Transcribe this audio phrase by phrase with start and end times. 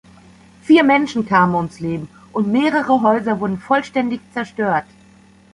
[0.63, 4.85] Vier Menschen kamen ums Leben, und mehrere Häuser wurden vollständig zerstört.